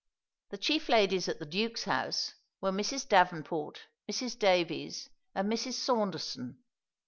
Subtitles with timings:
[0.49, 3.07] The chief ladies at the Duke's House were Mrs.
[3.07, 3.81] Davenport,
[4.11, 4.39] Mrs.
[4.39, 5.73] Davies, and Mrs.
[5.73, 6.57] Saunderson.